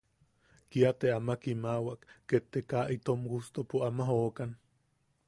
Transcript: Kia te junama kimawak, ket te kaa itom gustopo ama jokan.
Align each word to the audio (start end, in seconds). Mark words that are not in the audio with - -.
Kia 0.71 0.89
te 0.99 1.07
junama 1.11 1.35
kimawak, 1.41 2.01
ket 2.29 2.43
te 2.51 2.59
kaa 2.69 2.85
itom 2.95 3.19
gustopo 3.31 3.75
ama 3.87 4.03
jokan. 4.11 4.51